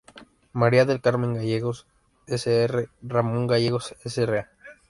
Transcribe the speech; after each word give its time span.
María 0.51 0.85
del 0.85 0.99
Carmen 0.99 1.35
Gallegos, 1.35 1.85
Sr. 2.25 2.89
Ramón 3.03 3.45
Gallegos, 3.45 3.93
Sra. 4.03 4.49